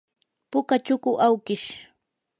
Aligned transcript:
puka 0.51 0.75
chuku 0.85 1.11
awkish. 1.25 1.67